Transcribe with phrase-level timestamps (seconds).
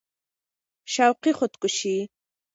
[0.93, 1.97] شوقي خود کشي